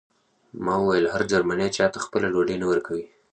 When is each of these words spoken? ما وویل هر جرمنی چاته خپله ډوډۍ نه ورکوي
ما 0.63 0.75
وویل 0.81 1.05
هر 1.13 1.21
جرمنی 1.31 1.69
چاته 1.77 1.97
خپله 2.05 2.27
ډوډۍ 2.33 2.55
نه 2.61 2.67
ورکوي 2.71 3.05